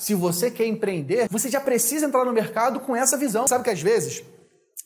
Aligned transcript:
se 0.00 0.14
você 0.14 0.50
quer 0.50 0.66
empreender, 0.66 1.28
você 1.30 1.50
já 1.50 1.60
precisa 1.60 2.06
entrar 2.06 2.24
no 2.24 2.32
mercado 2.32 2.80
com 2.80 2.96
essa 2.96 3.18
visão. 3.18 3.46
Sabe 3.46 3.62
que 3.62 3.68
às 3.68 3.82
vezes 3.82 4.24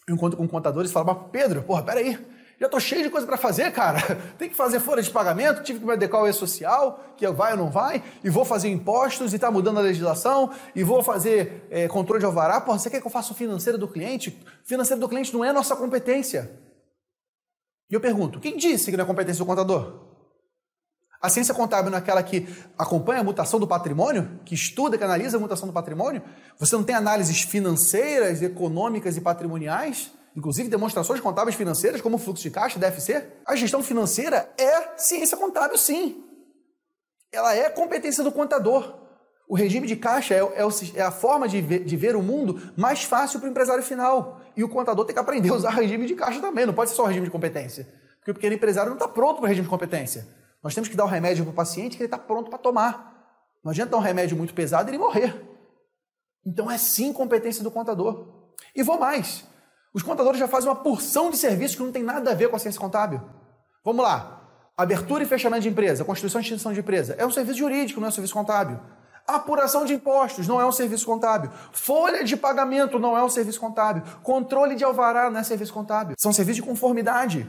eu 0.09 0.15
encontro 0.17 0.37
com 0.37 0.49
contadores 0.49 0.91
e 0.91 0.93
falo, 0.93 1.07
mas 1.07 1.31
Pedro, 1.31 1.63
porra, 1.63 1.85
peraí, 1.85 2.19
já 2.61 2.69
tô 2.69 2.81
cheio 2.81 3.05
de 3.05 3.11
coisa 3.11 3.25
para 3.25 3.37
fazer, 3.37 3.71
cara. 3.71 4.01
Tem 4.37 4.49
que 4.49 4.57
fazer 4.57 4.81
folha 4.81 5.01
de 5.01 5.11
pagamento, 5.11 5.63
tive 5.63 5.79
que 5.79 5.87
me 5.87 5.93
adequar 5.93 6.23
ao 6.23 6.29
E-Social, 6.29 7.15
que 7.17 7.25
vai 7.29 7.53
ou 7.53 7.59
não 7.59 7.71
vai, 7.71 8.03
e 8.25 8.29
vou 8.29 8.45
fazer 8.45 8.69
impostos 8.69 9.33
e 9.33 9.39
tá 9.39 9.53
mudando 9.53 9.79
a 9.79 9.83
legislação, 9.83 10.51
e 10.75 10.83
vou 10.83 11.01
fazer 11.01 11.65
é, 11.71 11.87
controle 11.87 12.19
de 12.19 12.27
alvará. 12.27 12.61
Porra, 12.61 12.81
você 12.81 12.91
quer 12.91 13.01
que 13.01 13.07
eu 13.07 13.11
faça 13.11 13.33
o 13.33 13.37
financeiro 13.37 13.79
do 13.79 13.87
cliente? 13.87 14.37
Financeiro 14.65 15.01
do 15.01 15.09
cliente 15.09 15.33
não 15.33 15.45
é 15.45 15.53
nossa 15.53 15.77
competência. 15.77 16.51
E 17.89 17.95
eu 17.95 18.01
pergunto, 18.01 18.41
quem 18.41 18.57
disse 18.57 18.91
que 18.91 18.97
não 18.97 19.05
é 19.05 19.07
competência 19.07 19.45
do 19.45 19.47
contador? 19.47 20.14
A 21.25 21.31
ciência 21.31 21.55
contábil 21.55 21.91
não 21.91 21.97
é 21.97 22.03
aquela 22.03 22.23
que 22.23 22.47
acompanha 22.77 23.23
a 23.23 23.25
mutação 23.25 23.59
do 23.59 23.67
patrimônio, 23.67 24.39
que 24.45 24.55
estuda, 24.55 24.99
que 24.99 25.05
analisa 25.05 25.39
a 25.39 25.41
mutação 25.41 25.67
do 25.67 25.73
patrimônio? 25.73 26.23
Você 26.59 26.77
não 26.77 26.85
tem 26.85 26.95
análises 26.95 27.41
financeiras, 27.41 28.43
econômicas 28.43 29.17
e 29.17 29.23
patrimoniais? 29.23 30.11
Inclusive 30.37 30.69
demonstrações 30.69 31.21
contábeis 31.21 31.57
financeiras, 31.57 32.03
como 32.03 32.19
fluxo 32.19 32.43
de 32.43 32.51
caixa 32.51 32.79
deve 32.79 33.01
ser? 33.01 33.41
A 33.47 33.57
gestão 33.57 33.83
financeira 33.83 34.53
é 34.59 34.99
ciência 34.99 35.35
contábil, 35.35 35.79
sim. 35.79 36.23
Ela 37.33 37.55
é 37.55 37.71
competência 37.71 38.23
do 38.23 38.31
contador. 38.31 38.95
O 39.49 39.57
regime 39.57 39.87
de 39.87 39.97
caixa 39.97 40.35
é, 40.35 40.41
é, 40.41 40.63
é 40.97 41.01
a 41.01 41.11
forma 41.11 41.49
de 41.49 41.59
ver, 41.63 41.85
de 41.87 41.97
ver, 41.97 42.17
o 42.17 42.23
mundo 42.23 42.61
mais 42.77 43.03
fácil 43.03 43.41
para 43.41 43.49
o 43.49 43.51
empresário 43.51 43.83
final. 43.83 44.43
E 44.55 44.63
o 44.63 44.69
contador 44.69 45.07
tem 45.07 45.15
que 45.15 45.21
aprender 45.21 45.49
a 45.49 45.55
usar 45.55 45.71
regime 45.81 46.05
de 46.05 46.15
caixa 46.15 46.39
também, 46.39 46.67
não 46.67 46.75
pode 46.75 46.91
ser 46.91 46.97
só 46.97 47.07
regime 47.07 47.25
de 47.25 47.33
competência. 47.33 47.89
Porque 48.19 48.31
o 48.31 48.35
pequeno 48.35 48.55
empresário 48.55 48.91
não 48.91 48.99
está 48.99 49.09
pronto 49.09 49.37
para 49.37 49.45
o 49.45 49.49
regime 49.49 49.65
de 49.65 49.71
competência. 49.71 50.44
Nós 50.65 50.75
temos 50.75 50.89
que 50.89 50.97
dar 50.97 51.05
o 51.05 51.09
remédio 51.09 51.45
para 51.45 51.53
o 51.53 51.55
paciente 51.55 51.95
que 51.95 52.03
ele 52.03 52.07
está 52.07 52.17
pronto 52.17 52.49
para 52.49 52.59
tomar. 52.59 53.13
Não 53.63 53.71
adianta 53.71 53.91
dar 53.91 53.99
um 53.99 54.01
remédio 54.01 54.35
muito 54.35 54.55
pesado 54.55 54.89
e 54.89 54.91
ele 54.91 54.99
morrer. 54.99 55.39
Então 56.45 56.71
é 56.71 56.79
sim 56.79 57.13
competência 57.13 57.63
do 57.63 57.71
contador. 57.71 58.53
E 58.75 58.83
vou 58.83 58.99
mais. 58.99 59.45
Os 59.93 60.03
contadores 60.03 60.41
já 60.41 60.49
fazem 60.49 60.71
uma 60.71 60.77
porção 60.77 61.31
de 61.31 61.37
serviços 61.37 61.77
que 61.77 61.83
não 61.83 61.93
tem 61.93 62.03
nada 62.03 62.31
a 62.31 62.35
ver 62.35 62.49
com 62.49 62.57
a 62.57 62.59
ciência 62.59 62.81
contábil. 62.81 63.21
Vamos 63.85 64.03
lá. 64.03 64.41
Abertura 64.75 65.23
e 65.23 65.27
fechamento 65.27 65.63
de 65.63 65.69
empresa, 65.69 66.03
constituição 66.03 66.41
e 66.41 66.45
extinção 66.45 66.73
de 66.73 66.81
empresa. 66.81 67.15
É 67.19 67.27
um 67.27 67.31
serviço 67.31 67.59
jurídico, 67.59 68.01
não 68.01 68.07
é 68.07 68.09
um 68.09 68.13
serviço 68.13 68.35
contábil. 68.35 68.81
Apuração 69.27 69.85
de 69.85 69.93
impostos 69.93 70.49
não 70.49 70.61
é 70.61 70.67
um 70.67 70.73
serviço 70.73 71.05
contábil. 71.05 71.51
Folha 71.73 72.25
de 72.25 72.37
pagamento 72.37 72.99
não 72.99 73.17
é 73.17 73.23
um 73.23 73.29
serviço 73.29 73.61
contábil. 73.61 74.03
Controle 74.23 74.75
de 74.75 74.85
alvará 74.85 75.31
não 75.31 75.41
é 75.41 75.45
serviço 75.45 75.73
contábil. 75.73 76.17
São 76.19 76.33
serviços 76.33 76.63
de 76.63 76.69
conformidade. 76.69 77.49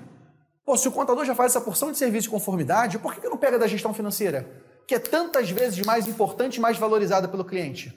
Pô, 0.65 0.75
se 0.75 0.87
o 0.87 0.91
contador 0.91 1.23
já 1.23 1.35
faz 1.35 1.51
essa 1.51 1.61
porção 1.61 1.91
de 1.91 1.97
serviço 1.97 2.23
de 2.23 2.31
conformidade, 2.31 2.97
por 2.97 3.13
que, 3.13 3.21
que 3.21 3.29
não 3.29 3.37
pega 3.37 3.59
da 3.59 3.67
gestão 3.67 3.93
financeira? 3.93 4.49
Que 4.87 4.95
é 4.95 4.99
tantas 4.99 5.51
vezes 5.51 5.85
mais 5.85 6.07
importante 6.07 6.55
e 6.55 6.59
mais 6.59 6.77
valorizada 6.77 7.27
pelo 7.27 7.45
cliente. 7.45 7.93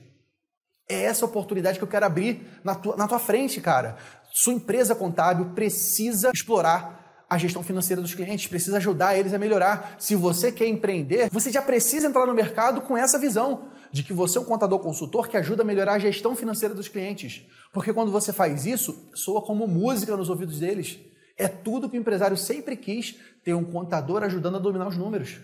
É 0.87 1.05
essa 1.05 1.25
oportunidade 1.25 1.79
que 1.79 1.85
eu 1.85 1.89
quero 1.89 2.05
abrir 2.05 2.47
na 2.63 2.75
tua, 2.75 2.95
na 2.97 3.09
tua 3.09 3.19
frente, 3.19 3.59
cara. 3.61 3.97
Sua 4.35 4.53
empresa 4.53 4.95
contábil 4.95 5.47
precisa 5.55 6.31
explorar 6.33 7.25
a 7.29 7.39
gestão 7.39 7.63
financeira 7.63 8.01
dos 8.01 8.15
clientes, 8.15 8.47
precisa 8.47 8.77
ajudar 8.77 9.17
eles 9.17 9.33
a 9.33 9.39
melhorar. 9.39 9.97
Se 9.99 10.15
você 10.15 10.53
quer 10.53 10.67
empreender, 10.67 11.31
você 11.31 11.51
já 11.51 11.63
precisa 11.63 12.07
entrar 12.07 12.27
no 12.27 12.35
mercado 12.35 12.83
com 12.83 12.97
essa 12.97 13.19
visão 13.19 13.69
de 13.91 14.03
que 14.03 14.13
você 14.13 14.37
é 14.37 14.41
um 14.41 14.45
contador 14.45 14.79
consultor 14.79 15.29
que 15.29 15.37
ajuda 15.39 15.63
a 15.63 15.67
melhorar 15.67 15.95
a 15.95 15.99
gestão 15.99 16.37
financeira 16.37 16.75
dos 16.75 16.89
clientes. 16.89 17.47
Porque 17.73 17.93
quando 17.95 18.13
você 18.13 18.33
faz 18.33 18.67
isso, 18.67 19.11
soa 19.15 19.43
como 19.43 19.67
música 19.67 20.17
nos 20.17 20.29
ouvidos 20.29 20.61
deles. 20.61 20.99
É 21.39 21.47
tudo 21.47 21.89
que 21.89 21.97
o 21.97 22.01
empresário 22.01 22.37
sempre 22.37 22.77
quis 22.77 23.17
ter 23.45 23.55
um 23.55 23.65
contador 23.65 24.25
ajudando 24.25 24.57
a 24.57 24.59
dominar 24.59 24.89
os 24.89 24.97
números. 24.97 25.39